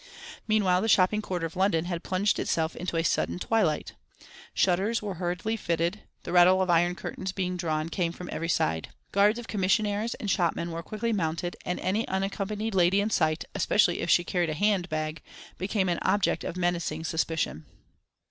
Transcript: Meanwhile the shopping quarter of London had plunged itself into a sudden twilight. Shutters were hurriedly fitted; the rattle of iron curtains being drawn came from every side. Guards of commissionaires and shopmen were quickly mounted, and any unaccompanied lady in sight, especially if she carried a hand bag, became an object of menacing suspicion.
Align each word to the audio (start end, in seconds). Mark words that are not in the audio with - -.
Meanwhile 0.47 0.81
the 0.81 0.87
shopping 0.89 1.21
quarter 1.21 1.45
of 1.45 1.55
London 1.55 1.85
had 1.85 2.01
plunged 2.03 2.39
itself 2.39 2.75
into 2.75 2.97
a 2.97 3.03
sudden 3.03 3.37
twilight. 3.37 3.93
Shutters 4.51 4.99
were 5.03 5.13
hurriedly 5.21 5.55
fitted; 5.55 5.99
the 6.23 6.31
rattle 6.31 6.59
of 6.63 6.71
iron 6.71 6.95
curtains 6.95 7.31
being 7.31 7.55
drawn 7.55 7.87
came 7.87 8.11
from 8.11 8.27
every 8.31 8.49
side. 8.49 8.89
Guards 9.11 9.37
of 9.37 9.47
commissionaires 9.47 10.15
and 10.15 10.27
shopmen 10.31 10.71
were 10.71 10.81
quickly 10.81 11.13
mounted, 11.13 11.55
and 11.65 11.79
any 11.79 12.07
unaccompanied 12.07 12.73
lady 12.73 12.99
in 12.99 13.11
sight, 13.11 13.45
especially 13.53 13.99
if 13.99 14.09
she 14.09 14.23
carried 14.23 14.49
a 14.49 14.55
hand 14.55 14.89
bag, 14.89 15.21
became 15.59 15.87
an 15.87 15.99
object 16.01 16.43
of 16.43 16.57
menacing 16.57 17.03
suspicion. 17.03 17.67